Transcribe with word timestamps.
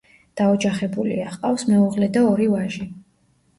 დაოჯახებულია, 0.39 1.27
ჰყავს 1.35 1.67
მეუღლე 1.73 2.11
და 2.19 2.25
ორი 2.33 2.51
ვაჟი. 2.57 2.91